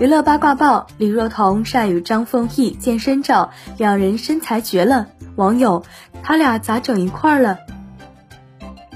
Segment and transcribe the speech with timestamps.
[0.00, 5.06] 娱乐八卦报：李若彤晒与张丰毅健身照，两人身材绝了。
[5.36, 5.82] 网友：
[6.22, 7.58] 他俩咋整一块了？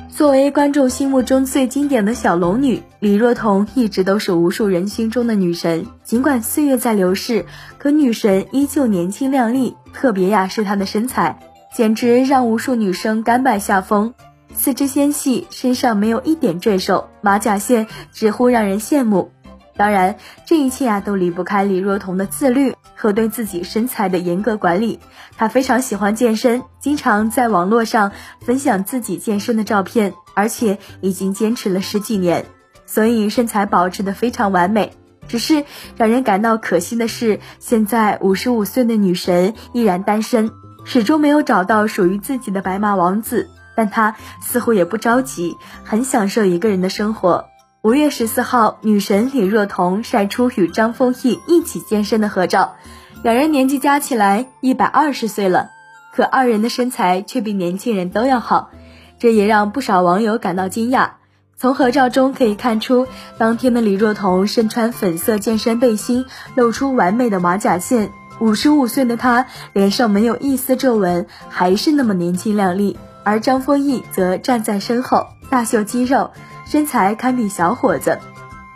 [0.09, 5.85] 作为观众心目中最经典的小龙女，李若彤一直都是无数人心中的女神。
[6.03, 7.44] 尽管岁月在流逝，
[7.76, 9.76] 可女神依旧年轻靓丽。
[9.92, 11.38] 特别呀是她的身材，
[11.74, 14.14] 简直让无数女生甘拜下风。
[14.54, 19.30] 四肢纤细，身上没有一点赘肉，马甲线直呼让人羡慕。
[19.77, 20.16] 当然，
[20.47, 25.01] 这一切啊都离不开李若彤的自律和对自己身材的严格管理。
[25.37, 32.46] 她非常喜欢健身，经常在网络上分享自己健身的照片，而且已经坚持了十几年，
[32.87, 34.92] 所以身材保持的非常完美。
[35.27, 35.65] 只是
[35.96, 40.51] 让人感到可惜的是，现在五十五岁的女神依然单身，
[40.84, 43.48] 始终没有找到属于自己的白马王子。
[43.74, 47.46] 但她似乎也不着急，很享受一个人的生活。
[47.84, 52.76] 五月十四号，女神李若彤晒出与张丰毅一起健身的合照，
[53.23, 55.68] 两人年纪加起来一百二十岁了，
[56.10, 58.71] 可二人的身材却比年轻人都要好，
[59.18, 61.10] 这也让不少网友感到惊讶。
[61.59, 68.11] 从合照中可以看出，当天的李若彤身穿粉色健身背心，露出完美的马甲线，
[68.41, 72.97] 五十五岁的她脸上没有一丝皱纹，还是那么年轻靓丽。
[73.25, 76.31] 而张丰毅则站在身后，大秀肌肉。
[76.67, 78.19] 身材堪比小伙子，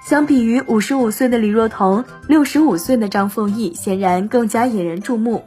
[0.05, 5.45] 相比于五十五岁的李若彤，六十五岁的张丰毅显然更加引人注目。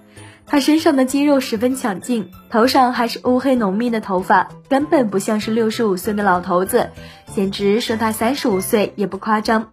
[0.47, 6.89] 他身上的肌肉十分强劲，头上还是乌黑浓密的头发，根本不像是六十五岁的老头子，
[7.33, 9.67] 简直说他三十五岁也不夸张。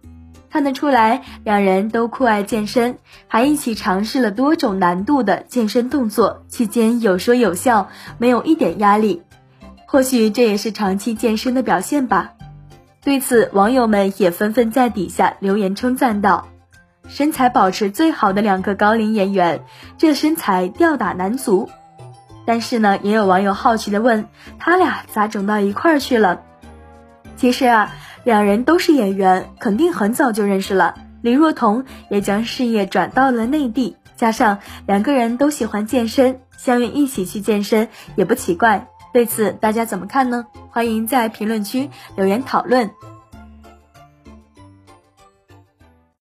[0.51, 9.23] 看得出来，两人都酷爱健身，还一起尝试了多种难度的健身动作，期间有说有笑，没有一点压力。
[9.91, 12.33] 或许这也是长期健身的表现吧。
[13.03, 16.47] 对此，网友们也纷纷在底下留言称赞道
[17.09, 19.63] ：“身材保持最好的两个高龄演员，
[19.97, 21.71] 这身材吊打男足。”
[22.45, 24.27] 但是呢，也有网友好奇的问
[24.59, 26.41] ：“他俩咋整到一块儿去了？”
[27.35, 27.91] 其实啊，
[28.23, 30.93] 两人都是演员，肯定很早就认识了。
[31.23, 38.87] 李若彤也将事业转到了内地，加上两个人都喜欢健身，相约一起去健身也不奇怪。
[39.11, 40.45] 对此，大家怎么看呢？
[40.69, 42.89] 欢迎在评论区留言讨论。